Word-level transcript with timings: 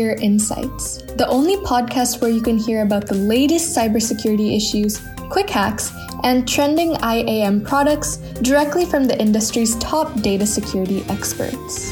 Secure 0.00 0.16
Insights, 0.22 1.02
the 1.18 1.28
only 1.28 1.58
podcast 1.58 2.22
where 2.22 2.30
you 2.30 2.40
can 2.40 2.56
hear 2.56 2.80
about 2.80 3.06
the 3.06 3.14
latest 3.14 3.76
cybersecurity 3.76 4.56
issues, 4.56 4.98
quick 5.28 5.50
hacks, 5.50 5.92
and 6.22 6.48
trending 6.48 6.96
IAM 7.02 7.62
products 7.62 8.16
directly 8.40 8.86
from 8.86 9.04
the 9.04 9.20
industry's 9.20 9.76
top 9.76 10.18
data 10.22 10.46
security 10.46 11.04
experts. 11.10 11.90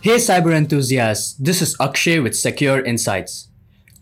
Hey 0.00 0.16
cyber 0.16 0.54
enthusiasts, 0.56 1.34
this 1.34 1.60
is 1.60 1.76
Akshay 1.78 2.18
with 2.18 2.34
Secure 2.34 2.80
Insights. 2.82 3.48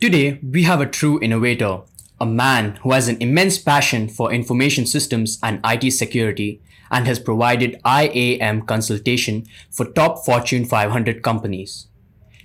Today, 0.01 0.39
we 0.41 0.63
have 0.63 0.81
a 0.81 0.87
true 0.87 1.21
innovator, 1.21 1.81
a 2.21 2.27
man 2.27 2.77
who 2.83 2.93
has 2.93 3.09
an 3.09 3.17
immense 3.21 3.59
passion 3.59 4.09
for 4.09 4.33
information 4.33 4.85
systems 4.85 5.39
and 5.43 5.59
IT 5.65 5.91
security 5.93 6.61
and 6.91 7.07
has 7.07 7.19
provided 7.19 7.81
IAM 7.87 8.63
consultation 8.63 9.47
for 9.71 9.87
top 9.87 10.25
Fortune 10.25 10.65
500 10.65 11.23
companies. 11.23 11.89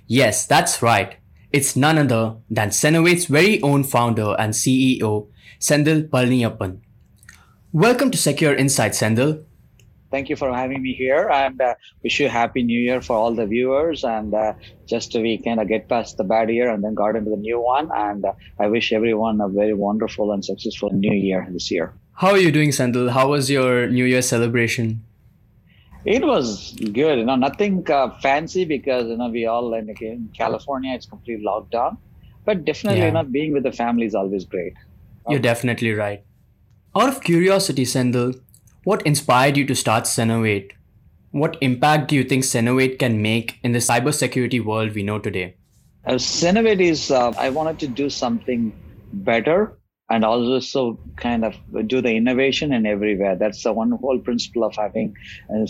Yes, 0.06 0.46
that's 0.46 0.82
right. 0.82 1.16
It's 1.52 1.76
none 1.76 1.98
other 1.98 2.36
than 2.48 2.70
Sennovate's 2.70 3.26
very 3.26 3.60
own 3.62 3.84
founder 3.84 4.34
and 4.38 4.54
CEO, 4.54 5.28
Senthil 5.60 6.08
Palniyappan. 6.08 6.80
Welcome 7.72 8.10
to 8.10 8.18
Secure 8.18 8.54
Insights, 8.54 9.00
Senthil 9.00 9.44
thank 10.10 10.28
you 10.28 10.36
for 10.36 10.52
having 10.52 10.82
me 10.82 10.92
here 10.92 11.28
and 11.28 11.60
uh, 11.60 11.74
wish 12.02 12.20
you 12.20 12.26
a 12.26 12.28
happy 12.28 12.62
new 12.62 12.78
year 12.78 13.00
for 13.00 13.16
all 13.16 13.34
the 13.34 13.46
viewers 13.46 14.04
and 14.04 14.34
uh, 14.34 14.52
just 14.86 15.12
to 15.12 15.20
we 15.20 15.38
kind 15.38 15.60
of 15.60 15.68
get 15.68 15.88
past 15.88 16.16
the 16.16 16.24
bad 16.24 16.50
year 16.50 16.70
and 16.70 16.84
then 16.84 16.94
got 16.94 17.16
into 17.16 17.30
the 17.30 17.36
new 17.36 17.60
one 17.60 17.90
and 17.94 18.24
uh, 18.24 18.32
i 18.58 18.66
wish 18.66 18.92
everyone 18.92 19.40
a 19.40 19.48
very 19.48 19.74
wonderful 19.74 20.32
and 20.32 20.44
successful 20.44 20.90
new 20.92 21.12
year 21.12 21.46
this 21.50 21.70
year. 21.70 21.92
How 22.14 22.30
are 22.30 22.38
you 22.38 22.52
doing 22.52 22.70
Senthil 22.70 23.10
how 23.10 23.28
was 23.28 23.50
your 23.50 23.88
new 23.88 24.04
year 24.04 24.22
celebration? 24.22 25.02
It 26.04 26.24
was 26.24 26.72
good 26.72 27.18
you 27.18 27.24
know 27.24 27.36
nothing 27.36 27.88
uh, 27.90 28.10
fancy 28.20 28.64
because 28.64 29.06
you 29.08 29.16
know 29.16 29.28
we 29.28 29.46
all 29.46 29.74
in, 29.74 29.88
in 30.00 30.30
california 30.36 30.94
it's 30.94 31.06
complete 31.06 31.44
lockdown. 31.44 31.98
But 32.44 32.64
definitely 32.64 33.00
yeah. 33.00 33.06
you 33.06 33.12
know 33.12 33.24
being 33.24 33.52
with 33.52 33.64
the 33.64 33.72
family 33.72 34.06
is 34.06 34.14
always 34.14 34.44
great. 34.44 34.74
You're 35.28 35.40
definitely 35.40 35.92
right. 35.92 36.22
Out 36.96 37.08
of 37.08 37.22
curiosity 37.22 37.84
Senthil 37.84 38.40
what 38.86 39.04
inspired 39.04 39.56
you 39.56 39.66
to 39.66 39.74
start 39.74 40.04
Sennovate? 40.04 40.72
What 41.32 41.56
impact 41.60 42.06
do 42.08 42.14
you 42.14 42.22
think 42.22 42.44
Sennovate 42.44 43.00
can 43.00 43.20
make 43.20 43.58
in 43.64 43.72
the 43.72 43.80
cybersecurity 43.80 44.64
world 44.64 44.94
we 44.94 45.02
know 45.02 45.18
today? 45.18 45.56
Uh, 46.06 46.12
is, 46.12 47.10
uh, 47.10 47.32
I 47.36 47.50
wanted 47.50 47.80
to 47.80 47.88
do 47.88 48.08
something 48.08 48.72
better 49.12 49.76
and 50.08 50.24
also 50.24 51.00
kind 51.16 51.44
of 51.44 51.56
do 51.88 52.00
the 52.00 52.14
innovation 52.14 52.72
in 52.72 52.86
everywhere. 52.86 53.34
That's 53.34 53.64
the 53.64 53.72
one 53.72 53.90
whole 53.90 54.20
principle 54.20 54.62
of 54.62 54.76
having 54.76 55.16
uh, 55.52 55.66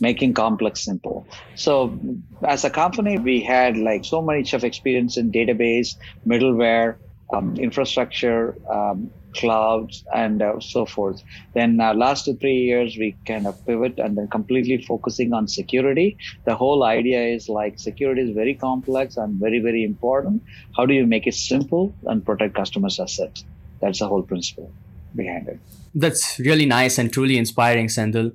making 0.00 0.34
complex 0.34 0.84
simple. 0.84 1.28
So 1.54 1.96
as 2.42 2.64
a 2.64 2.70
company, 2.70 3.16
we 3.16 3.42
had 3.42 3.76
like 3.76 4.04
so 4.04 4.20
much 4.20 4.54
of 4.54 4.64
experience 4.64 5.16
in 5.16 5.30
database, 5.30 5.94
middleware, 6.26 6.96
um, 7.32 7.54
infrastructure, 7.58 8.56
um, 8.68 9.12
clouds, 9.34 10.04
and 10.14 10.42
uh, 10.42 10.60
so 10.60 10.86
forth. 10.86 11.22
Then 11.54 11.80
uh, 11.80 11.94
last 11.94 12.28
three 12.40 12.56
years, 12.56 12.96
we 12.96 13.16
kind 13.26 13.46
of 13.46 13.64
pivot 13.66 13.98
and 13.98 14.16
then 14.16 14.28
completely 14.28 14.82
focusing 14.82 15.32
on 15.32 15.48
security. 15.48 16.16
The 16.44 16.54
whole 16.54 16.84
idea 16.84 17.22
is 17.22 17.48
like 17.48 17.78
security 17.78 18.22
is 18.22 18.34
very 18.34 18.54
complex 18.54 19.16
and 19.16 19.40
very, 19.40 19.60
very 19.60 19.84
important. 19.84 20.42
How 20.76 20.86
do 20.86 20.94
you 20.94 21.06
make 21.06 21.26
it 21.26 21.34
simple 21.34 21.94
and 22.06 22.24
protect 22.24 22.54
customers' 22.54 22.98
assets? 22.98 23.44
That's 23.80 23.98
the 23.98 24.08
whole 24.08 24.22
principle 24.22 24.70
behind 25.14 25.48
it. 25.48 25.58
That's 25.94 26.38
really 26.38 26.66
nice 26.66 26.98
and 26.98 27.12
truly 27.12 27.38
inspiring, 27.38 27.88
Senthil. 27.88 28.32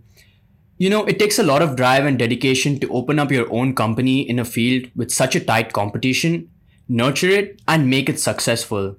You 0.78 0.90
know, 0.90 1.04
it 1.06 1.20
takes 1.20 1.40
a 1.40 1.44
lot 1.44 1.62
of 1.62 1.76
drive 1.76 2.06
and 2.06 2.18
dedication 2.18 2.80
to 2.80 2.90
open 2.94 3.20
up 3.20 3.32
your 3.32 3.52
own 3.52 3.76
company 3.76 4.22
in 4.22 4.40
a 4.40 4.46
field 4.46 4.90
with 4.96 5.12
such 5.12 5.36
a 5.36 5.42
tight 5.42 5.74
competition 5.74 6.50
nurture 6.90 7.30
it, 7.30 7.62
and 7.68 7.90
make 7.90 8.10
it 8.10 8.20
successful. 8.20 8.98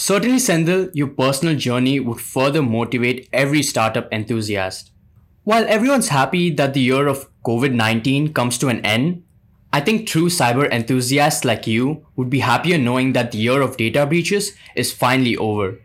Certainly, 0.00 0.38
Senthil, 0.38 0.90
your 0.94 1.08
personal 1.08 1.54
journey 1.56 2.00
would 2.00 2.22
further 2.22 2.62
motivate 2.62 3.28
every 3.34 3.62
startup 3.62 4.10
enthusiast. 4.10 4.92
While 5.44 5.66
everyone's 5.68 6.08
happy 6.08 6.48
that 6.54 6.72
the 6.72 6.80
year 6.80 7.06
of 7.06 7.28
COVID 7.44 7.74
19 7.74 8.32
comes 8.32 8.56
to 8.58 8.68
an 8.68 8.80
end, 8.80 9.22
I 9.74 9.80
think 9.82 10.06
true 10.06 10.30
cyber 10.30 10.70
enthusiasts 10.70 11.44
like 11.44 11.66
you 11.66 12.06
would 12.16 12.30
be 12.30 12.40
happier 12.40 12.78
knowing 12.78 13.12
that 13.12 13.32
the 13.32 13.38
year 13.38 13.60
of 13.60 13.76
data 13.76 14.06
breaches 14.06 14.56
is 14.74 14.90
finally 14.90 15.36
over. 15.36 15.78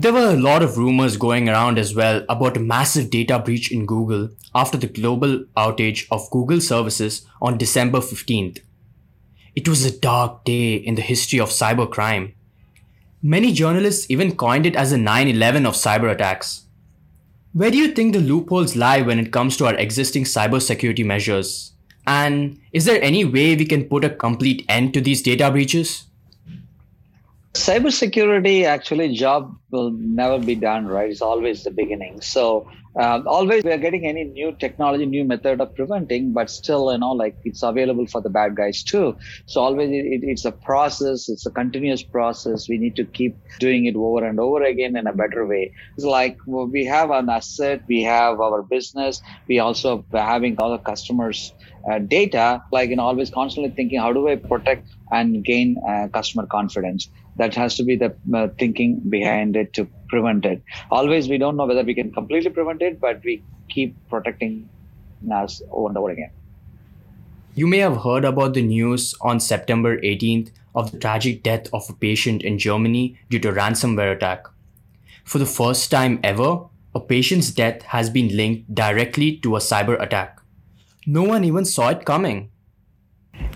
There 0.00 0.14
were 0.14 0.30
a 0.30 0.40
lot 0.40 0.62
of 0.62 0.78
rumors 0.78 1.18
going 1.18 1.46
around 1.50 1.78
as 1.78 1.94
well 1.94 2.24
about 2.30 2.56
a 2.56 2.60
massive 2.60 3.10
data 3.10 3.38
breach 3.38 3.70
in 3.70 3.84
Google 3.84 4.30
after 4.54 4.78
the 4.78 4.86
global 4.86 5.44
outage 5.54 6.06
of 6.10 6.30
Google 6.30 6.62
services 6.62 7.26
on 7.42 7.58
December 7.58 7.98
15th. 7.98 8.60
It 9.54 9.68
was 9.68 9.84
a 9.84 10.00
dark 10.00 10.44
day 10.46 10.76
in 10.76 10.94
the 10.94 11.02
history 11.02 11.38
of 11.38 11.50
cybercrime. 11.50 12.32
Many 13.26 13.54
journalists 13.54 14.10
even 14.10 14.36
coined 14.36 14.66
it 14.66 14.76
as 14.76 14.92
a 14.92 14.98
9 14.98 15.28
11 15.28 15.64
of 15.64 15.72
cyber 15.72 16.12
attacks. 16.12 16.66
Where 17.54 17.70
do 17.70 17.78
you 17.78 17.88
think 17.92 18.12
the 18.12 18.20
loopholes 18.20 18.76
lie 18.76 19.00
when 19.00 19.18
it 19.18 19.32
comes 19.32 19.56
to 19.56 19.64
our 19.64 19.74
existing 19.76 20.24
cybersecurity 20.24 21.06
measures? 21.06 21.72
And 22.06 22.60
is 22.70 22.84
there 22.84 23.02
any 23.02 23.24
way 23.24 23.56
we 23.56 23.64
can 23.64 23.84
put 23.84 24.04
a 24.04 24.10
complete 24.10 24.66
end 24.68 24.92
to 24.92 25.00
these 25.00 25.22
data 25.22 25.50
breaches? 25.50 26.04
Cybersecurity 27.54 28.64
actually 28.64 29.14
job 29.14 29.54
will 29.70 29.92
never 29.92 30.38
be 30.38 30.56
done 30.56 30.86
right? 30.86 31.10
It's 31.10 31.22
always 31.22 31.62
the 31.62 31.70
beginning. 31.70 32.20
So 32.20 32.66
uh, 32.98 33.22
always 33.26 33.62
we 33.64 33.72
are 33.72 33.78
getting 33.78 34.06
any 34.06 34.24
new 34.24 34.56
technology 34.58 35.06
new 35.06 35.24
method 35.24 35.60
of 35.60 35.74
preventing 35.74 36.32
but 36.32 36.48
still 36.50 36.92
you 36.92 36.98
know 36.98 37.10
like 37.12 37.36
it's 37.44 37.62
available 37.62 38.06
for 38.08 38.20
the 38.20 38.30
bad 38.30 38.56
guys 38.56 38.82
too. 38.82 39.16
So 39.46 39.60
always 39.60 39.90
it, 39.90 40.20
it's 40.22 40.44
a 40.44 40.50
process 40.52 41.28
it's 41.28 41.46
a 41.46 41.50
continuous 41.50 42.02
process. 42.02 42.68
We 42.68 42.78
need 42.78 42.96
to 42.96 43.04
keep 43.04 43.36
doing 43.60 43.86
it 43.86 43.94
over 43.96 44.24
and 44.26 44.40
over 44.40 44.62
again 44.64 44.96
in 44.96 45.06
a 45.06 45.12
better 45.12 45.46
way. 45.46 45.72
It's 45.96 46.06
like 46.06 46.36
well, 46.46 46.66
we 46.66 46.84
have 46.86 47.10
an 47.10 47.28
asset 47.28 47.82
we 47.88 48.02
have 48.02 48.40
our 48.40 48.62
business 48.62 49.20
we 49.48 49.60
also 49.60 50.04
having 50.12 50.56
other 50.58 50.78
customers 50.78 51.52
uh, 51.90 51.98
data 52.00 52.62
like 52.72 52.90
you 52.90 52.96
know 52.96 53.04
always 53.04 53.30
constantly 53.30 53.72
thinking 53.76 54.00
how 54.00 54.12
do 54.12 54.28
i 54.28 54.36
protect 54.36 54.88
and 55.10 55.44
gain 55.44 55.76
uh, 55.88 56.08
customer 56.12 56.46
confidence 56.46 57.08
that 57.36 57.54
has 57.54 57.74
to 57.76 57.82
be 57.82 57.96
the 57.96 58.14
uh, 58.34 58.48
thinking 58.58 59.00
behind 59.08 59.56
it 59.56 59.72
to 59.74 59.86
prevent 60.08 60.44
it. 60.44 60.62
Always 60.90 61.28
we 61.28 61.38
don't 61.38 61.56
know 61.56 61.66
whether 61.66 61.82
we 61.82 61.94
can 61.94 62.12
completely 62.12 62.50
prevent 62.50 62.82
it 62.82 63.00
but 63.00 63.22
we 63.24 63.42
keep 63.68 63.96
protecting 64.08 64.68
us 65.32 65.62
over 65.70 65.88
and 65.88 65.98
over 65.98 66.10
again. 66.10 66.30
You 67.54 67.66
may 67.66 67.78
have 67.78 68.02
heard 68.02 68.24
about 68.24 68.54
the 68.54 68.62
news 68.62 69.14
on 69.20 69.40
september 69.40 69.98
18th 69.98 70.50
of 70.74 70.90
the 70.90 70.98
tragic 70.98 71.42
death 71.42 71.72
of 71.72 71.88
a 71.88 71.92
patient 71.92 72.42
in 72.42 72.58
germany 72.58 73.18
due 73.30 73.38
to 73.38 73.52
ransomware 73.52 74.14
attack. 74.14 74.46
For 75.24 75.38
the 75.38 75.46
first 75.46 75.90
time 75.90 76.20
ever 76.22 76.66
a 76.94 77.00
patient's 77.00 77.50
death 77.50 77.82
has 77.82 78.10
been 78.10 78.36
linked 78.36 78.74
directly 78.74 79.36
to 79.38 79.56
a 79.56 79.60
cyber 79.60 80.00
attack. 80.00 80.40
No 81.06 81.22
one 81.22 81.44
even 81.44 81.64
saw 81.64 81.88
it 81.88 82.04
coming 82.04 82.50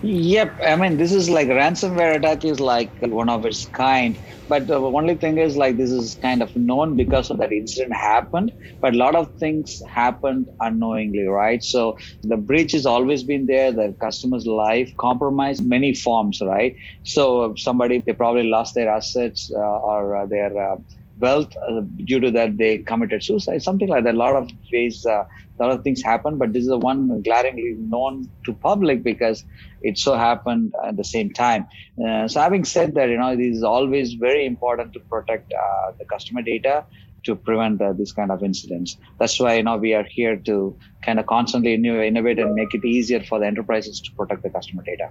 Yep, 0.01 0.57
I 0.65 0.75
mean 0.75 0.97
this 0.97 1.11
is 1.11 1.29
like 1.29 1.47
ransomware 1.47 2.15
attack 2.15 2.43
is 2.45 2.59
like 2.59 2.93
one 3.01 3.29
of 3.29 3.45
its 3.45 3.65
kind. 3.65 4.17
But 4.47 4.67
the 4.67 4.75
only 4.79 5.15
thing 5.15 5.37
is 5.37 5.57
like 5.57 5.77
this 5.77 5.89
is 5.91 6.17
kind 6.21 6.41
of 6.41 6.55
known 6.55 6.95
because 6.95 7.29
of 7.29 7.37
that 7.39 7.51
incident 7.51 7.93
happened. 7.93 8.51
But 8.81 8.93
a 8.93 8.97
lot 8.97 9.15
of 9.15 9.29
things 9.39 9.81
happened 9.93 10.47
unknowingly, 10.61 11.23
right? 11.27 11.63
So 11.63 11.97
the 12.23 12.37
breach 12.37 12.71
has 12.73 12.85
always 12.85 13.23
been 13.23 13.45
there. 13.45 13.71
The 13.71 13.95
customer's 14.01 14.45
life 14.45 14.91
compromised 14.99 15.65
many 15.67 15.93
forms, 15.93 16.39
right? 16.41 16.75
So 17.03 17.53
somebody 17.57 18.01
they 18.05 18.13
probably 18.13 18.43
lost 18.43 18.75
their 18.75 18.89
assets 18.89 19.49
uh, 19.55 19.59
or 19.59 20.15
uh, 20.15 20.25
their 20.27 20.51
uh, 20.73 20.77
wealth 21.19 21.53
uh, 21.67 21.81
due 22.05 22.19
to 22.19 22.31
that 22.31 22.57
they 22.57 22.77
committed 22.79 23.23
suicide 23.23 23.61
something 23.61 23.87
like 23.87 24.03
that. 24.03 24.15
A 24.15 24.17
lot 24.17 24.35
of 24.35 24.49
ways 24.71 25.05
uh, 25.05 25.23
a 25.59 25.63
lot 25.63 25.71
of 25.71 25.83
things 25.83 26.01
happen 26.01 26.37
but 26.37 26.53
this 26.53 26.63
is 26.63 26.69
the 26.69 26.77
one 26.77 27.21
glaringly 27.21 27.75
known 27.77 28.29
to 28.45 28.53
public 28.53 29.03
because 29.03 29.43
it 29.81 29.97
so 29.97 30.15
happened 30.15 30.73
at 30.85 30.97
the 30.97 31.03
same 31.03 31.31
time. 31.31 31.67
Uh, 32.05 32.27
so 32.27 32.39
having 32.39 32.63
said 32.63 32.95
that 32.95 33.09
you 33.09 33.17
know 33.17 33.31
it 33.31 33.39
is 33.39 33.63
always 33.63 34.13
very 34.13 34.45
important 34.45 34.93
to 34.93 34.99
protect 35.01 35.51
uh, 35.53 35.91
the 35.97 36.05
customer 36.05 36.41
data 36.41 36.85
to 37.23 37.35
prevent 37.35 37.81
uh, 37.81 37.93
this 37.93 38.11
kind 38.11 38.31
of 38.31 38.43
incidents. 38.43 38.97
That's 39.19 39.39
why 39.39 39.55
you 39.55 39.63
know 39.63 39.77
we 39.77 39.93
are 39.93 40.05
here 40.09 40.37
to 40.37 40.77
kind 41.01 41.19
of 41.19 41.27
constantly 41.27 41.73
innovate 41.73 42.39
and 42.39 42.53
make 42.55 42.73
it 42.73 42.85
easier 42.85 43.23
for 43.23 43.39
the 43.39 43.45
enterprises 43.45 43.99
to 44.01 44.11
protect 44.13 44.43
the 44.43 44.49
customer 44.49 44.83
data. 44.83 45.09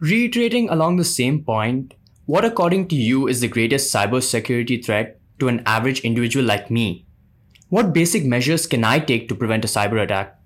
Reiterating 0.00 0.68
along 0.70 0.96
the 0.96 1.04
same 1.04 1.44
point 1.44 1.94
what, 2.26 2.44
according 2.44 2.88
to 2.88 2.94
you, 2.94 3.28
is 3.28 3.40
the 3.40 3.48
greatest 3.48 3.92
cybersecurity 3.92 4.84
threat 4.84 5.18
to 5.38 5.48
an 5.48 5.62
average 5.66 6.00
individual 6.00 6.44
like 6.44 6.70
me? 6.70 7.06
What 7.68 7.92
basic 7.92 8.24
measures 8.24 8.66
can 8.66 8.84
I 8.84 8.98
take 8.98 9.28
to 9.28 9.34
prevent 9.34 9.64
a 9.64 9.68
cyber 9.68 10.02
attack? 10.02 10.38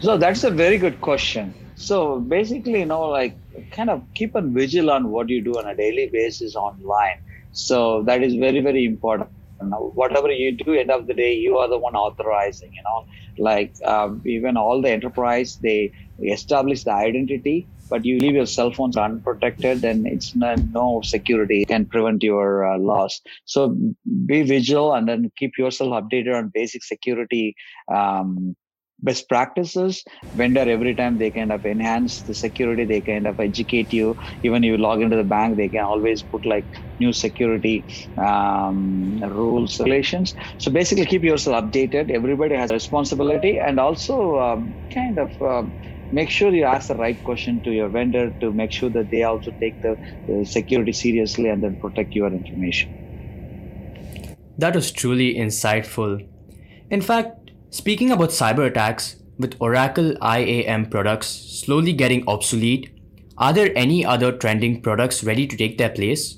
So 0.00 0.16
that's 0.16 0.44
a 0.44 0.50
very 0.50 0.78
good 0.78 1.00
question. 1.00 1.54
So 1.74 2.20
basically, 2.20 2.80
you 2.80 2.86
know, 2.86 3.08
like 3.08 3.36
kind 3.70 3.90
of 3.90 4.02
keep 4.14 4.34
a 4.34 4.42
vigil 4.42 4.90
on 4.90 5.10
what 5.10 5.28
you 5.28 5.42
do 5.42 5.52
on 5.52 5.66
a 5.66 5.74
daily 5.74 6.08
basis 6.12 6.54
online. 6.54 7.20
So 7.52 8.02
that 8.02 8.22
is 8.22 8.34
very, 8.34 8.60
very 8.60 8.84
important. 8.84 9.30
Whatever 9.70 10.30
you 10.30 10.56
do 10.56 10.72
end 10.72 10.90
of 10.90 11.06
the 11.06 11.14
day 11.14 11.34
you 11.34 11.56
are 11.58 11.68
the 11.68 11.78
one 11.78 11.94
authorizing 11.94 12.70
you 12.72 12.82
know? 12.84 13.04
Like 13.38 13.74
um, 13.84 14.22
even 14.26 14.56
all 14.56 14.82
the 14.82 14.90
enterprise 14.90 15.58
they 15.62 15.92
establish 16.22 16.84
the 16.84 16.92
identity 16.92 17.68
but 17.88 18.04
you 18.04 18.18
leave 18.18 18.34
your 18.34 18.46
cell 18.46 18.72
phones 18.72 18.96
unprotected 18.96 19.82
then 19.82 20.04
it's 20.06 20.34
no, 20.34 20.54
no 20.70 21.00
security 21.02 21.64
can 21.66 21.86
prevent 21.86 22.22
your 22.22 22.64
uh, 22.66 22.78
loss. 22.78 23.20
So 23.44 23.76
be 24.26 24.42
vigilant 24.42 24.98
and 24.98 25.08
then 25.08 25.32
keep 25.36 25.58
yourself 25.58 25.90
updated 25.90 26.34
on 26.34 26.50
basic 26.54 26.82
security 26.82 27.54
um, 27.92 28.56
best 29.02 29.28
practices. 29.28 30.04
Vendor 30.34 30.68
every 30.68 30.94
time 30.94 31.18
they 31.18 31.30
kind 31.30 31.52
of 31.52 31.64
enhance 31.64 32.22
the 32.22 32.34
security 32.34 32.84
they 32.84 33.00
kind 33.00 33.26
of 33.26 33.40
educate 33.40 33.92
you. 33.92 34.16
Even 34.42 34.62
you 34.62 34.76
log 34.76 35.02
into 35.02 35.16
the 35.16 35.24
bank 35.24 35.56
they 35.56 35.68
can 35.68 35.84
always 35.84 36.22
put 36.22 36.46
like 36.46 36.66
new 36.98 37.12
security 37.12 37.84
um, 38.16 39.18
rules 39.20 39.80
relations 39.80 40.34
so 40.58 40.70
basically 40.70 41.06
keep 41.06 41.22
yourself 41.22 41.64
updated. 41.64 42.10
Everybody 42.10 42.54
has 42.54 42.70
responsibility. 42.70 43.58
And 43.58 43.78
also 43.78 44.38
um, 44.38 44.74
kind 44.92 45.18
of 45.18 45.30
uh, 45.42 45.62
make 46.10 46.30
sure 46.30 46.52
you 46.52 46.64
ask 46.64 46.88
the 46.88 46.96
right 46.96 47.22
question 47.24 47.60
to 47.62 47.70
your 47.72 47.88
vendor 47.88 48.30
to 48.40 48.52
make 48.52 48.72
sure 48.72 48.90
that 48.90 49.10
they 49.10 49.22
also 49.22 49.50
take 49.60 49.80
the, 49.82 49.96
the 50.28 50.44
security 50.44 50.92
seriously 50.92 51.48
and 51.48 51.62
then 51.62 51.76
protect 51.76 52.14
your 52.14 52.28
information. 52.28 52.90
That 54.58 54.74
was 54.74 54.92
truly 54.92 55.34
insightful. 55.34 56.28
In 56.90 57.00
fact 57.00 57.41
Speaking 57.72 58.10
about 58.10 58.28
cyber 58.28 58.66
attacks, 58.66 59.16
with 59.38 59.56
Oracle 59.58 60.14
IAM 60.22 60.90
products 60.90 61.28
slowly 61.28 61.94
getting 61.94 62.22
obsolete, 62.28 62.90
are 63.38 63.54
there 63.54 63.72
any 63.74 64.04
other 64.04 64.30
trending 64.30 64.82
products 64.82 65.24
ready 65.24 65.46
to 65.46 65.56
take 65.56 65.78
their 65.78 65.88
place? 65.88 66.36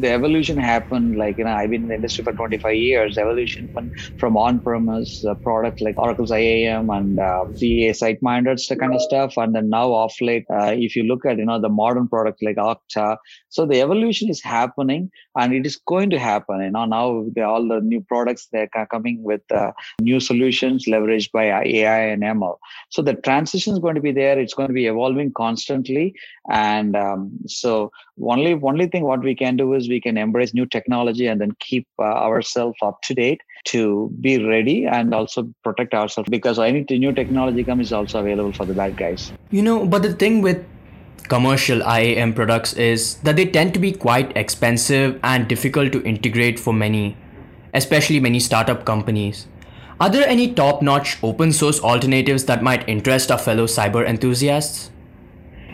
The 0.00 0.10
evolution 0.10 0.56
happened 0.56 1.16
like 1.16 1.36
you 1.38 1.44
know 1.44 1.52
i've 1.52 1.70
been 1.70 1.82
in 1.82 1.88
the 1.88 1.94
industry 1.94 2.24
for 2.24 2.32
25 2.32 2.74
years. 2.74 3.18
Evolution 3.18 3.70
from 4.16 4.36
on-premise 4.36 5.24
uh, 5.24 5.34
products 5.42 5.80
like 5.80 5.98
oracle's 5.98 6.30
iam 6.30 6.90
and 6.90 7.18
uh, 7.18 7.44
ca 7.58 7.90
SiteMinders 7.90 8.68
the 8.68 8.76
kind 8.76 8.94
of 8.94 9.02
stuff 9.02 9.36
and 9.36 9.54
then 9.54 9.68
now 9.68 9.88
off 9.92 10.16
late 10.20 10.44
uh, 10.50 10.72
if 10.86 10.96
you 10.96 11.02
look 11.04 11.26
at 11.26 11.38
you 11.38 11.44
know 11.44 11.60
the 11.60 11.68
modern 11.68 12.08
products 12.08 12.42
like 12.42 12.56
okta. 12.56 13.16
So 13.48 13.66
the 13.66 13.80
evolution 13.80 14.28
is 14.30 14.42
happening 14.42 15.10
and 15.36 15.52
it 15.52 15.66
is 15.66 15.76
going 15.76 16.10
to 16.10 16.18
happen. 16.18 16.62
You 16.62 16.70
know 16.70 16.84
now 16.84 17.06
all 17.50 17.68
the 17.68 17.80
new 17.82 18.00
products 18.00 18.48
they're 18.52 18.68
coming 18.90 19.22
with 19.22 19.42
uh, 19.50 19.72
new 20.00 20.20
solutions 20.20 20.86
leveraged 20.86 21.32
by 21.32 21.44
ai 21.44 22.00
and 22.12 22.22
ml 22.22 22.56
so 22.90 23.02
the 23.02 23.14
transition 23.14 23.72
is 23.72 23.78
going 23.78 23.94
to 23.94 24.00
be 24.00 24.12
there. 24.12 24.38
It's 24.38 24.54
going 24.54 24.68
to 24.68 24.74
be 24.74 24.86
evolving 24.86 25.32
constantly 25.32 26.14
and 26.50 26.96
um, 26.96 27.30
so 27.46 27.90
only 28.22 28.58
only 28.62 28.86
thing 28.86 29.04
what 29.04 29.22
we 29.22 29.34
can 29.34 29.56
do 29.56 29.74
is 29.74 29.88
we 29.90 30.00
can 30.00 30.16
embrace 30.16 30.54
new 30.54 30.66
technology 30.66 31.26
and 31.26 31.40
then 31.40 31.52
keep 31.60 31.86
uh, 31.98 32.02
ourselves 32.02 32.76
up 32.82 33.02
to 33.02 33.14
date 33.14 33.40
to 33.66 34.10
be 34.20 34.42
ready 34.44 34.86
and 34.86 35.14
also 35.14 35.48
protect 35.62 35.94
ourselves 35.94 36.30
because 36.30 36.58
any 36.58 36.84
new 36.90 37.12
technology 37.12 37.62
comes 37.62 37.88
is 37.88 37.92
also 37.92 38.20
available 38.20 38.52
for 38.52 38.64
the 38.64 38.74
bad 38.74 38.96
guys. 38.96 39.32
You 39.50 39.62
know 39.62 39.86
but 39.86 40.02
the 40.02 40.14
thing 40.14 40.42
with 40.42 40.64
commercial 41.28 41.82
iam 41.84 42.34
products 42.34 42.72
is 42.72 43.16
that 43.26 43.36
they 43.36 43.46
tend 43.46 43.72
to 43.74 43.78
be 43.78 43.92
quite 43.92 44.36
expensive 44.36 45.18
and 45.22 45.46
difficult 45.46 45.92
to 45.92 46.02
integrate 46.02 46.58
for 46.58 46.72
many 46.72 47.16
especially 47.74 48.18
many 48.18 48.40
startup 48.40 48.84
companies. 48.84 49.46
Are 50.00 50.08
there 50.08 50.26
any 50.26 50.52
top-notch 50.54 51.18
open 51.22 51.52
source 51.52 51.78
alternatives 51.80 52.46
that 52.46 52.62
might 52.62 52.88
interest 52.88 53.30
our 53.30 53.38
fellow 53.38 53.66
cyber 53.66 54.06
enthusiasts 54.06 54.90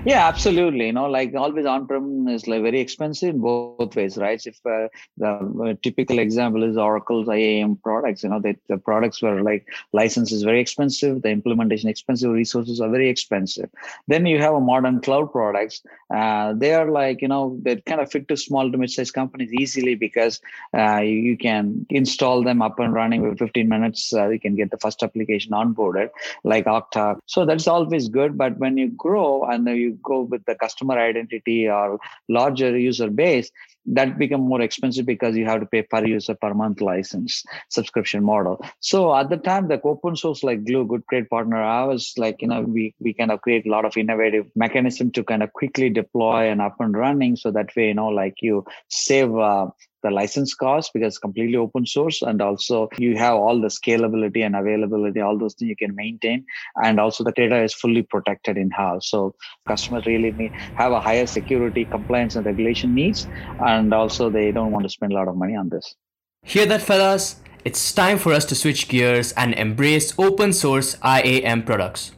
yeah, 0.07 0.29
absolutely. 0.29 0.87
You 0.87 0.93
know, 0.93 1.07
like 1.07 1.35
always 1.35 1.67
on-prem 1.67 2.29
is 2.29 2.47
like 2.47 2.63
very 2.63 2.79
expensive 2.79 3.35
in 3.35 3.41
both 3.41 3.97
ways, 3.97 4.17
right? 4.17 4.41
If 4.47 4.65
uh, 4.65 4.87
the 5.17 5.27
uh, 5.29 5.75
typical 5.83 6.21
example 6.21 6.63
is 6.63 6.77
Oracle's 6.77 7.29
IAM 7.29 7.77
products, 7.83 8.23
you 8.23 8.29
know, 8.29 8.39
the, 8.39 8.55
the 8.69 8.79
products 8.79 9.21
were 9.21 9.43
like 9.43 9.67
license 9.93 10.31
is 10.31 10.45
very 10.45 10.61
expensive, 10.61 11.23
the 11.23 11.31
implementation 11.31 11.89
expensive, 11.89 12.31
resources 12.31 12.81
are 12.81 12.89
very 12.89 13.09
expensive. 13.09 13.69
Then 14.07 14.27
you 14.27 14.39
have 14.39 14.55
a 14.55 14.61
modern 14.61 15.01
cloud 15.01 15.33
products. 15.33 15.83
Uh, 16.15 16.53
they 16.53 16.73
are 16.73 16.89
like, 16.89 17.21
you 17.21 17.27
know, 17.27 17.59
they 17.63 17.75
kind 17.81 18.01
of 18.01 18.09
fit 18.09 18.29
to 18.29 18.37
small 18.37 18.71
to 18.71 18.79
mid-sized 18.79 19.13
companies 19.13 19.53
easily 19.55 19.97
because 19.97 20.41
uh, 20.73 20.99
you 20.99 21.37
can 21.37 21.85
install 21.91 22.45
them 22.45 22.63
up 22.63 22.79
and 22.79 22.95
running 22.95 23.29
with 23.29 23.41
15 23.41 23.69
minutes. 23.69 24.15
Uh, 24.15 24.29
you 24.29 24.39
can 24.39 24.55
get 24.55 24.71
the 24.71 24.79
first 24.79 25.03
application 25.03 25.51
onboarded 25.51 26.11
like 26.45 26.67
Okta. 26.67 27.19
So 27.27 27.45
that's 27.45 27.67
always 27.67 28.09
good. 28.09 28.39
But 28.39 28.57
when 28.59 28.77
you 28.77 28.91
grow 28.91 29.43
and 29.43 29.67
you 29.67 29.96
go 30.03 30.23
with 30.23 30.45
the 30.47 30.55
customer 30.55 30.99
identity 30.99 31.69
or 31.69 31.99
larger 32.29 32.77
user 32.79 33.11
base 33.11 33.51
that 33.87 34.19
become 34.19 34.41
more 34.41 34.61
expensive 34.61 35.07
because 35.07 35.37
you 35.37 35.45
have 35.45 35.61
to 35.61 35.67
pay 35.67 35.83
per 35.83 36.05
user 36.05 36.35
per 36.35 36.53
month 36.55 36.81
license 36.81 37.45
subscription 37.71 38.25
model. 38.25 38.65
So 38.81 39.15
at 39.15 39.31
the 39.31 39.37
time 39.37 39.69
the 39.69 39.81
open 39.83 40.17
source 40.17 40.43
like 40.43 40.65
Gluu 40.65 40.87
good 40.89 41.05
great 41.07 41.29
partner 41.31 41.63
i 41.63 41.85
was 41.85 42.13
like 42.17 42.43
you 42.43 42.49
know 42.49 42.63
we 42.63 42.95
we 43.01 43.13
kind 43.13 43.31
of 43.31 43.41
create 43.41 43.67
a 43.67 43.71
lot 43.71 43.85
of 43.85 43.97
innovative 43.97 44.47
mechanism 44.55 45.11
to 45.13 45.25
kind 45.25 45.43
of 45.43 45.53
quickly 45.53 45.91
deploy 45.91 46.51
and 46.51 46.61
up 46.61 46.77
and 46.81 46.97
running 46.97 47.37
so 47.37 47.51
that 47.51 47.75
way 47.77 47.89
you 47.89 47.95
know 47.95 48.09
like 48.09 48.35
you 48.43 48.65
save 48.89 49.35
uh, 49.37 49.67
the 50.03 50.11
license 50.11 50.55
cost 50.55 50.93
because 50.93 51.19
completely 51.19 51.57
open 51.57 51.87
source 51.87 52.23
and 52.23 52.41
also 52.43 52.89
you 52.99 53.17
have 53.17 53.35
all 53.35 53.61
the 53.61 53.69
scalability 53.69 54.45
and 54.45 54.55
availability 54.57 55.21
all 55.21 55.39
those 55.39 55.55
things 55.55 55.69
you 55.69 55.77
can 55.77 55.95
maintain 55.95 56.45
and 56.83 57.01
also 57.01 57.25
the 57.25 57.33
data 57.33 57.63
is 57.63 57.75
fully 57.75 58.03
protected 58.03 58.57
in 58.57 58.71
house 58.71 59.11
so 59.11 59.35
customers 59.67 60.07
really 60.07 60.33
need 60.33 60.53
have 60.75 60.93
a 60.93 61.01
higher 61.01 61.27
security 61.27 61.85
compliance 61.85 62.37
and 62.37 62.47
regulation 62.47 62.95
needs 62.95 63.27
and 63.67 63.93
also 63.93 64.31
they 64.31 64.53
don't 64.53 64.73
want 64.73 64.85
to 64.85 64.89
spend 64.91 65.13
a 65.13 65.15
lot 65.15 65.29
of 65.29 65.37
money 65.37 65.57
on 65.57 65.69
this. 65.69 65.95
Hear 66.43 66.67
that 66.67 66.83
fellas? 66.83 67.41
It's 67.65 67.93
time 67.93 68.19
for 68.19 68.33
us 68.33 68.45
to 68.47 68.55
switch 68.55 68.89
gears 68.89 69.33
and 69.33 69.55
embrace 69.55 70.17
open 70.19 70.53
source 70.53 70.97
iam 71.03 71.65
products. 71.65 72.13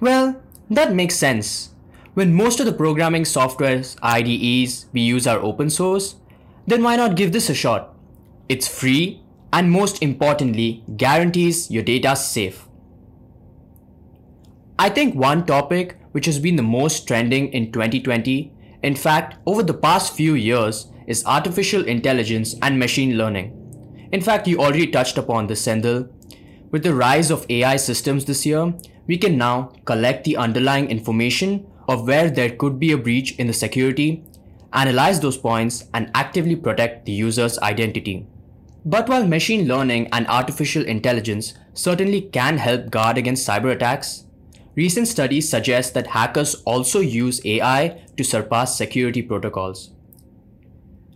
Well 0.00 0.42
that 0.68 0.94
makes 0.94 1.16
sense. 1.16 1.70
When 2.14 2.34
most 2.34 2.60
of 2.60 2.66
the 2.66 2.72
programming 2.72 3.24
software's 3.24 3.96
IDEs 4.02 4.86
we 4.92 5.00
use 5.02 5.26
are 5.26 5.38
open 5.38 5.70
source, 5.70 6.16
then 6.66 6.82
why 6.82 6.96
not 6.96 7.16
give 7.16 7.32
this 7.32 7.48
a 7.48 7.54
shot? 7.54 7.94
It's 8.48 8.68
free 8.68 9.22
and 9.52 9.70
most 9.70 10.02
importantly, 10.02 10.84
guarantees 10.96 11.70
your 11.70 11.82
data 11.82 12.14
safe. 12.16 12.66
I 14.78 14.90
think 14.90 15.14
one 15.14 15.46
topic 15.46 15.98
which 16.12 16.26
has 16.26 16.38
been 16.38 16.56
the 16.56 16.62
most 16.62 17.06
trending 17.06 17.52
in 17.52 17.72
2020, 17.72 18.52
in 18.82 18.94
fact, 18.94 19.36
over 19.46 19.62
the 19.62 19.74
past 19.74 20.14
few 20.14 20.34
years, 20.34 20.88
is 21.06 21.24
artificial 21.24 21.84
intelligence 21.86 22.54
and 22.62 22.78
machine 22.78 23.16
learning. 23.16 23.52
In 24.12 24.20
fact, 24.20 24.46
you 24.46 24.58
already 24.58 24.86
touched 24.86 25.18
upon 25.18 25.46
this, 25.46 25.64
Senthil. 25.64 26.10
With 26.70 26.82
the 26.82 26.94
rise 26.94 27.30
of 27.30 27.46
AI 27.48 27.76
systems 27.76 28.24
this 28.24 28.44
year, 28.44 28.74
we 29.06 29.16
can 29.16 29.38
now 29.38 29.72
collect 29.84 30.24
the 30.24 30.36
underlying 30.36 30.90
information 30.90 31.66
of 31.88 32.06
where 32.06 32.28
there 32.28 32.50
could 32.50 32.78
be 32.78 32.92
a 32.92 32.98
breach 32.98 33.36
in 33.38 33.46
the 33.46 33.52
security 33.52 34.24
analyze 34.72 35.20
those 35.20 35.36
points, 35.36 35.84
and 35.94 36.10
actively 36.14 36.56
protect 36.56 37.06
the 37.06 37.12
user's 37.12 37.58
identity. 37.58 38.26
But 38.84 39.08
while 39.08 39.26
machine 39.26 39.66
learning 39.66 40.08
and 40.12 40.28
artificial 40.28 40.84
intelligence 40.84 41.54
certainly 41.74 42.20
can 42.20 42.58
help 42.58 42.90
guard 42.90 43.18
against 43.18 43.46
cyber 43.46 43.72
attacks, 43.72 44.24
recent 44.76 45.08
studies 45.08 45.48
suggest 45.48 45.94
that 45.94 46.08
hackers 46.08 46.62
also 46.64 47.00
use 47.00 47.44
AI 47.44 48.00
to 48.16 48.22
surpass 48.22 48.78
security 48.78 49.22
protocols. 49.22 49.90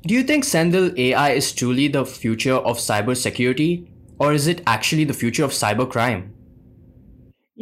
Do 0.06 0.14
you 0.14 0.22
think 0.22 0.44
Senthil 0.44 0.98
AI 0.98 1.30
is 1.30 1.52
truly 1.52 1.86
the 1.86 2.06
future 2.06 2.54
of 2.54 2.78
cybersecurity, 2.78 3.86
or 4.18 4.32
is 4.32 4.46
it 4.46 4.62
actually 4.66 5.04
the 5.04 5.14
future 5.14 5.44
of 5.44 5.50
cybercrime? 5.50 6.30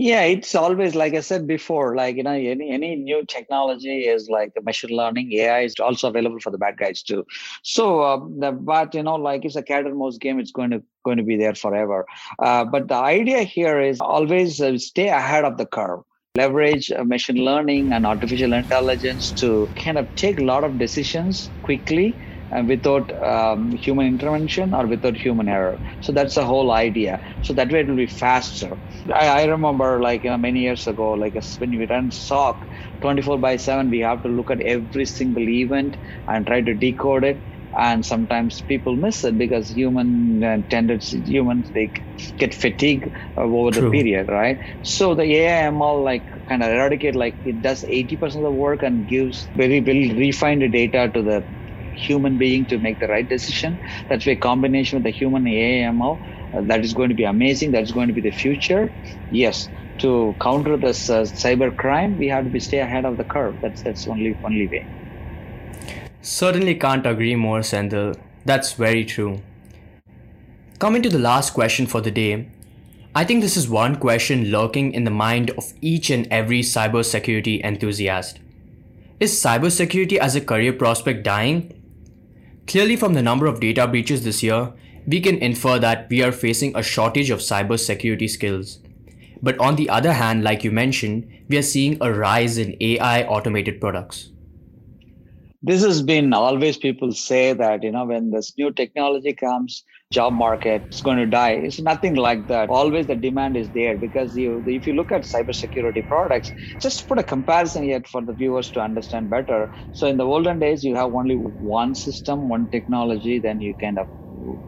Yeah, 0.01 0.23
it's 0.23 0.55
always 0.55 0.95
like 0.95 1.15
I 1.15 1.21
said 1.21 1.49
before, 1.49 1.97
like 1.97 2.17
you 2.17 2.23
know, 2.23 2.31
any 2.31 2.71
any 2.71 2.95
new 2.95 3.25
technology 3.27 4.03
is 4.07 4.29
like 4.31 4.53
machine 4.65 4.97
learning. 4.97 5.33
AI 5.33 5.61
is 5.63 5.75
also 5.81 6.09
available 6.09 6.39
for 6.39 6.51
the 6.51 6.59
bad 6.59 6.79
guys 6.79 7.03
too. 7.03 7.27
So, 7.65 8.01
uh, 8.03 8.53
but 8.53 8.95
you 8.95 9.03
know, 9.03 9.17
like 9.17 9.45
it's 9.45 9.57
a 9.57 9.63
cat 9.63 9.87
and 9.87 9.99
mouse 9.99 10.17
game. 10.17 10.39
It's 10.39 10.53
going 10.53 10.71
to 10.71 10.85
going 11.05 11.17
to 11.17 11.25
be 11.25 11.37
there 11.37 11.55
forever. 11.57 12.07
Uh, 12.39 12.65
but 12.65 12.87
the 12.87 12.95
idea 12.95 13.43
here 13.43 13.81
is 13.81 14.01
always 14.01 14.61
uh, 14.61 14.79
stay 14.79 15.09
ahead 15.09 15.45
of 15.45 15.57
the 15.57 15.67
curve 15.67 16.01
leverage 16.37 16.93
uh, 16.93 17.03
machine 17.03 17.45
learning 17.45 17.91
and 17.93 18.07
artificial 18.07 18.53
intelligence 18.53 19.33
to 19.33 19.73
kind 19.83 19.99
of 19.99 20.07
take 20.15 20.39
a 20.39 20.45
lot 20.45 20.63
of 20.63 20.79
decisions 20.79 21.51
quickly 21.63 22.17
and 22.51 22.69
without 22.69 23.11
um, 23.23 23.73
human 23.73 24.07
intervention 24.07 24.75
or 24.75 24.87
without 24.87 25.17
human 25.17 25.49
error. 25.49 25.81
So 26.01 26.13
that's 26.13 26.35
the 26.35 26.45
whole 26.45 26.71
idea. 26.73 27.21
So 27.43 27.53
that 27.55 27.71
way 27.73 27.81
it 27.81 27.89
will 27.89 27.97
be 27.97 28.07
faster. 28.07 28.79
I, 29.13 29.43
I 29.43 29.45
remember 29.45 30.01
like 30.01 30.25
you 30.25 30.31
know 30.31 30.39
many 30.39 30.61
years 30.61 30.87
ago, 30.87 31.13
like 31.13 31.35
when 31.59 31.71
we 31.71 31.87
run 31.89 32.11
SOC 32.11 32.67
24 33.01 33.39
by 33.39 33.57
7, 33.57 33.91
we 33.91 34.01
have 34.01 34.23
to 34.23 34.29
look 34.29 34.51
at 34.51 34.61
every 34.63 35.07
single 35.07 35.49
event 35.49 35.97
and 36.27 36.47
try 36.47 36.61
to 36.61 36.75
decode 36.75 37.25
it. 37.25 37.43
And 37.79 38.05
sometimes 38.05 38.63
people 38.63 38.97
miss 38.97 39.25
it 39.25 39.37
because 39.39 39.69
human 39.71 40.43
uh, 40.43 40.59
tendencies, 40.71 41.29
humans 41.29 41.71
they 41.73 41.93
get 42.39 42.55
fatigue 42.55 43.11
uh, 43.37 43.43
over 43.43 43.71
True. 43.71 43.73
the 43.73 43.83
period, 43.83 44.29
right? 44.29 44.59
So 44.83 45.15
the 45.15 45.25
AI 45.25 45.67
ML 45.67 46.03
like 46.05 46.25
kind 46.49 46.63
of 46.63 46.71
eradicate 46.71 47.15
like 47.17 47.37
it 47.45 47.61
does 47.63 47.85
80% 47.89 48.45
of 48.45 48.45
the 48.51 48.53
work 48.53 48.83
and 48.83 49.07
gives 49.07 49.49
very 49.55 49.81
very 49.81 50.13
refined 50.15 50.63
data 50.73 51.11
to 51.15 51.23
the 51.23 51.47
human 51.99 52.39
being 52.39 52.65
to 52.67 52.79
make 52.79 53.01
the 53.01 53.09
right 53.09 53.29
decision. 53.29 53.79
That's 54.09 54.27
why 54.27 54.37
combination 54.37 54.97
with 54.97 55.05
the 55.05 55.11
human 55.11 55.45
AIML, 55.45 56.55
uh, 56.55 56.61
that 56.63 56.85
is 56.85 56.95
going 56.95 57.09
to 57.09 57.15
be 57.15 57.25
amazing. 57.25 57.73
That's 57.73 57.93
going 57.93 58.09
to 58.09 58.15
be 58.15 58.21
the 58.21 58.31
future. 58.31 58.93
Yes, 59.31 59.69
to 59.99 60.35
counter 60.41 60.77
this 60.77 61.11
uh, 61.11 61.23
cyber 61.23 61.77
crime, 61.77 62.19
we 62.19 62.29
have 62.29 62.45
to 62.45 62.51
be 62.51 62.61
stay 62.61 62.79
ahead 62.79 63.05
of 63.05 63.17
the 63.17 63.25
curve. 63.25 63.57
That's 63.61 63.83
that's 63.83 64.07
only 64.07 64.37
only 64.45 64.67
way. 64.67 64.87
Certainly 66.23 66.75
can't 66.77 67.07
agree 67.07 67.37
more, 67.37 67.61
Senthil. 67.61 68.17
That's 68.45 68.73
very 68.73 69.05
true. 69.05 69.41
Coming 70.79 71.03
to 71.03 71.09
the 71.09 71.19
last 71.19 71.55
question 71.55 71.87
for 71.87 72.01
the 72.01 72.11
day, 72.11 72.49
I 73.15 73.25
think 73.25 73.43
this 73.43 73.57
is 73.57 73.69
one 73.69 73.97
question 73.97 74.51
lurking 74.51 74.93
in 74.93 75.05
the 75.05 75.11
mind 75.11 75.51
of 75.51 75.73
each 75.81 76.11
and 76.11 76.29
every 76.31 76.61
cybersecurity 76.61 77.65
enthusiast. 77.65 78.39
Is 79.19 79.33
cybersecurity 79.33 80.19
as 80.19 80.37
a 80.37 80.41
career 80.41 80.73
prospect 80.73 81.25
dying? 81.25 81.78
Clearly, 82.69 82.97
from 82.97 83.15
the 83.15 83.23
number 83.23 83.47
of 83.47 83.61
data 83.61 83.89
breaches 83.89 84.25
this 84.25 84.43
year, 84.43 84.75
we 85.07 85.23
can 85.23 85.39
infer 85.39 85.79
that 85.79 86.07
we 86.11 86.23
are 86.23 86.31
facing 86.31 86.77
a 86.77 86.83
shortage 86.83 87.31
of 87.31 87.39
cybersecurity 87.41 88.29
skills. 88.29 88.81
But 89.41 89.59
on 89.59 89.77
the 89.77 89.89
other 89.89 90.13
hand, 90.13 90.45
like 90.45 90.65
you 90.65 90.71
mentioned, 90.71 91.27
we 91.49 91.57
are 91.57 91.63
seeing 91.63 91.97
a 92.03 92.13
rise 92.13 92.59
in 92.59 92.77
AI 92.79 93.23
automated 93.23 93.81
products. 93.81 94.29
This 95.61 95.83
has 95.83 96.03
been 96.03 96.33
always 96.33 96.77
people 96.79 97.13
say 97.13 97.53
that, 97.53 97.83
you 97.83 97.91
know, 97.91 98.05
when 98.07 98.31
this 98.31 98.57
new 98.57 98.71
technology 98.73 99.33
comes, 99.35 99.85
job 100.13 100.33
market 100.33 100.87
is 100.93 101.01
going 101.01 101.19
to 101.19 101.27
die. 101.27 101.51
It's 101.53 101.81
nothing 101.81 102.15
like 102.15 102.47
that. 102.47 102.69
Always 102.71 103.09
the 103.09 103.17
demand 103.17 103.57
is 103.57 103.71
there 103.73 103.99
because 103.99 104.37
you, 104.37 104.63
if 104.67 104.87
you 104.87 104.95
look 104.95 105.11
at 105.13 105.23
cybersecurity 105.25 106.07
products, 106.07 106.53
just 106.81 107.09
put 107.09 107.19
a 107.19 107.25
comparison 107.25 107.85
yet 107.85 108.07
for 108.07 108.23
the 108.25 108.33
viewers 108.33 108.71
to 108.73 108.81
understand 108.81 109.31
better. 109.31 109.69
So 109.93 110.07
in 110.07 110.17
the 110.17 110.25
olden 110.25 110.61
days, 110.61 110.85
you 110.85 110.95
have 110.95 111.13
only 111.13 111.35
one 111.35 111.95
system, 111.97 112.49
one 112.49 112.69
technology, 112.71 113.41
then 113.41 113.61
you 113.61 113.75
kind 113.75 113.99
of 113.99 114.07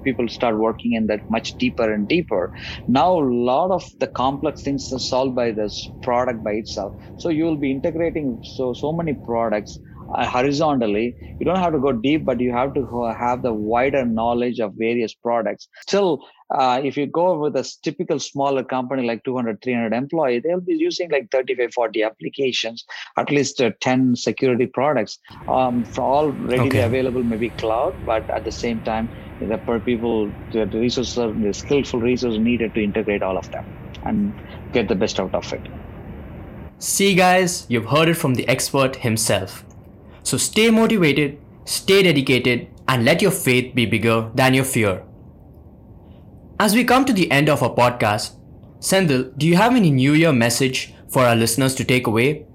people 0.05 0.29
start 0.29 0.59
working 0.59 0.93
in 0.95 1.07
that 1.07 1.21
much 1.29 1.57
deeper 1.59 1.93
and 1.93 2.09
deeper 2.09 2.51
now 2.89 3.13
a 3.19 3.27
lot 3.51 3.71
of 3.71 3.85
the 3.99 4.07
complex 4.07 4.63
things 4.63 4.91
are 4.93 4.99
solved 4.99 5.35
by 5.35 5.51
this 5.51 5.91
product 6.03 6.43
by 6.43 6.53
itself 6.53 6.95
so 7.17 7.29
you 7.29 7.45
will 7.45 7.57
be 7.57 7.71
integrating 7.71 8.39
so 8.43 8.73
so 8.73 8.93
many 8.93 9.13
products 9.15 9.79
uh, 10.15 10.27
horizontally. 10.27 11.15
You 11.39 11.45
don't 11.45 11.59
have 11.59 11.73
to 11.73 11.79
go 11.79 11.93
deep 11.93 12.25
but 12.25 12.41
you 12.41 12.53
have 12.53 12.75
to 12.75 13.05
have 13.19 13.43
the 13.43 13.53
wider 13.53 14.05
knowledge 14.05 14.61
of 14.61 14.75
various 14.75 15.15
products. 15.15 15.69
Still 15.87 16.23
uh, 16.51 16.81
if 16.83 16.97
you 16.97 17.07
go 17.07 17.39
with 17.39 17.57
a 17.57 17.75
typical 17.83 18.19
smaller 18.19 18.65
company 18.65 19.07
like 19.07 19.23
200 19.25 19.63
300 19.63 19.93
employee 19.93 20.41
they'll 20.41 20.61
be 20.61 20.75
using 20.75 21.09
like 21.11 21.31
35 21.31 21.73
40 21.73 22.03
applications 22.03 22.85
at 23.17 23.31
least 23.31 23.61
uh, 23.61 23.71
10 23.81 24.17
security 24.17 24.67
products 24.67 25.19
um, 25.49 25.85
for 25.85 26.03
all 26.03 26.31
readily 26.31 26.69
okay. 26.69 26.83
available 26.83 27.23
maybe 27.23 27.51
cloud 27.51 27.95
but 28.05 28.29
at 28.31 28.45
the 28.45 28.53
same 28.53 28.81
time 28.83 29.09
the 29.41 29.59
per 29.59 29.79
people 29.79 30.31
the 30.53 30.67
resources 30.67 31.15
the 31.15 31.53
skillful 31.53 32.01
resources 32.01 32.39
needed 32.39 32.75
to 32.75 32.83
integrate 32.83 33.23
all 33.23 33.39
of 33.39 33.51
them 33.53 33.65
and 34.05 34.35
get 34.73 34.89
the 34.89 34.95
best 34.95 35.21
out 35.21 35.35
of 35.35 35.53
it. 35.53 35.61
See 36.79 37.15
guys 37.15 37.67
you've 37.69 37.87
heard 37.87 38.09
it 38.09 38.15
from 38.15 38.35
the 38.35 38.47
expert 38.49 38.97
himself 38.97 39.65
so 40.23 40.37
stay 40.37 40.71
motivated 40.71 41.39
stay 41.65 42.03
dedicated 42.03 42.69
and 42.89 43.05
let 43.05 43.23
your 43.23 43.31
faith 43.31 43.75
be 43.75 43.87
bigger 43.87 44.31
than 44.35 44.55
your 44.55 44.65
fear 44.65 45.03
as 46.59 46.75
we 46.75 46.85
come 46.85 47.05
to 47.05 47.13
the 47.13 47.31
end 47.31 47.49
of 47.49 47.63
our 47.63 47.75
podcast 47.75 48.37
Senthil, 48.81 49.37
do 49.37 49.47
you 49.47 49.57
have 49.57 49.77
any 49.77 49.91
New 49.91 50.15
Year 50.15 50.33
message 50.33 50.95
for 51.11 51.23
our 51.27 51.37
listeners 51.37 51.75
to 51.75 51.85
take 51.85 52.07
away? 52.07 52.47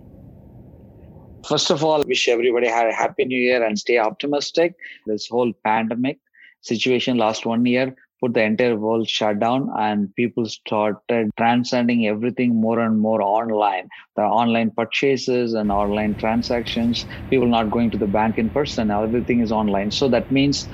First 1.48 1.70
of 1.70 1.84
all, 1.84 2.02
wish 2.08 2.28
everybody 2.28 2.66
a 2.66 2.92
happy 2.92 3.26
new 3.26 3.38
year 3.38 3.64
and 3.64 3.78
stay 3.78 4.00
optimistic. 4.00 4.74
This 5.06 5.28
whole 5.28 5.54
pandemic 5.64 6.18
situation 6.62 7.18
last 7.18 7.46
one 7.46 7.64
year 7.68 7.96
put 8.26 8.34
the 8.34 8.44
entire 8.44 8.76
world 8.76 9.08
shut 9.08 9.40
down 9.40 9.70
and 9.78 10.14
people 10.16 10.46
started 10.46 11.30
transcending 11.38 12.08
everything 12.08 12.60
more 12.60 12.80
and 12.80 13.00
more 13.00 13.22
online. 13.22 13.90
The 14.16 14.24
online 14.24 14.72
purchases 14.72 15.54
and 15.54 15.72
online 15.72 16.16
transactions 16.16 17.06
people 17.30 17.48
not 17.48 17.72
going 17.72 17.92
to 17.92 17.98
the 17.98 18.08
bank 18.08 18.38
in 18.38 18.50
person 18.50 18.92
everything 18.92 19.42
is 19.42 19.52
online. 19.52 19.92
So 19.92 20.10
that 20.10 20.32
means 20.32 20.68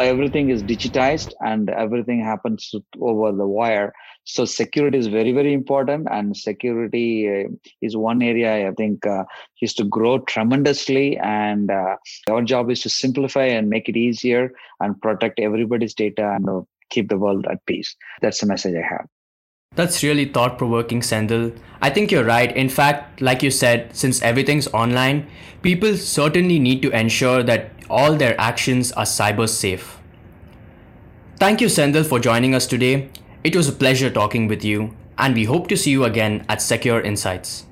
everything 0.00 0.50
is 0.50 0.62
digitized 0.62 1.32
and 1.40 1.70
everything 1.70 2.24
happens 2.24 2.74
over 3.00 3.32
the 3.32 3.46
wire. 3.46 3.92
So 4.24 4.44
security 4.44 4.98
is 4.98 5.06
very 5.06 5.32
very 5.32 5.52
important 5.52 6.08
and 6.10 6.36
security 6.36 7.28
uh, 7.28 7.48
is 7.80 7.96
one 7.96 8.22
area 8.22 8.68
i 8.68 8.72
think 8.72 9.06
uh, 9.06 9.24
is 9.62 9.74
to 9.74 9.84
grow 9.84 10.18
tremendously. 10.20 11.16
And 11.18 11.70
uh, 11.70 11.96
our 12.30 12.42
job 12.42 12.70
is 12.70 12.82
to 12.82 12.90
simplify 12.90 13.44
and 13.44 13.68
make 13.68 13.88
it 13.88 13.96
easier 13.96 14.52
and 14.80 15.00
protect 15.00 15.38
everybody's 15.38 15.94
data 15.94 16.32
and 16.34 16.48
uh, 16.48 16.60
keep 16.90 17.08
the 17.08 17.18
world 17.18 17.46
at 17.50 17.64
peace 17.66 17.96
that's 18.20 18.40
the 18.40 18.46
message 18.46 18.74
i 18.74 18.86
have 18.86 19.06
that's 19.76 20.02
really 20.02 20.24
thought 20.24 20.56
provoking, 20.56 21.02
Senthil. 21.02 21.56
I 21.82 21.90
think 21.90 22.10
you're 22.10 22.24
right. 22.24 22.54
In 22.56 22.70
fact, 22.70 23.20
like 23.20 23.42
you 23.42 23.50
said, 23.50 23.94
since 23.94 24.22
everything's 24.22 24.66
online, 24.68 25.28
people 25.60 25.96
certainly 25.96 26.58
need 26.58 26.80
to 26.80 26.90
ensure 26.98 27.42
that 27.42 27.72
all 27.90 28.16
their 28.16 28.40
actions 28.40 28.90
are 28.92 29.04
cyber 29.04 29.46
safe. 29.46 29.98
Thank 31.38 31.60
you, 31.60 31.66
Senthil, 31.66 32.06
for 32.06 32.18
joining 32.18 32.54
us 32.54 32.66
today. 32.66 33.10
It 33.44 33.54
was 33.54 33.68
a 33.68 33.72
pleasure 33.72 34.08
talking 34.08 34.48
with 34.48 34.64
you, 34.64 34.96
and 35.18 35.34
we 35.34 35.44
hope 35.44 35.68
to 35.68 35.76
see 35.76 35.90
you 35.90 36.04
again 36.04 36.46
at 36.48 36.62
Secure 36.62 37.02
Insights. 37.02 37.66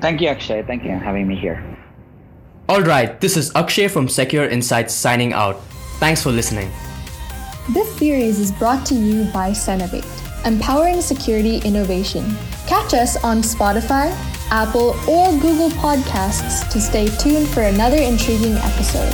Thank 0.00 0.22
you, 0.22 0.28
Akshay. 0.28 0.62
Thank 0.62 0.84
you 0.84 0.90
for 0.90 1.04
having 1.04 1.28
me 1.28 1.36
here. 1.36 1.62
All 2.70 2.82
right, 2.82 3.20
this 3.20 3.36
is 3.36 3.52
Akshay 3.54 3.88
from 3.88 4.08
Secure 4.08 4.48
Insights 4.48 4.94
signing 4.94 5.34
out. 5.34 5.60
Thanks 6.00 6.22
for 6.22 6.30
listening. 6.30 6.70
This 7.70 7.98
series 7.98 8.40
is 8.40 8.50
brought 8.50 8.86
to 8.86 8.94
you 8.94 9.24
by 9.30 9.52
Sennovate, 9.52 10.06
empowering 10.46 11.02
security 11.02 11.58
innovation. 11.58 12.24
Catch 12.66 12.94
us 12.94 13.22
on 13.22 13.42
Spotify, 13.42 14.10
Apple, 14.50 14.96
or 15.06 15.30
Google 15.38 15.68
Podcasts 15.68 16.66
to 16.70 16.80
stay 16.80 17.08
tuned 17.18 17.46
for 17.48 17.64
another 17.64 17.98
intriguing 17.98 18.54
episode. 18.54 19.12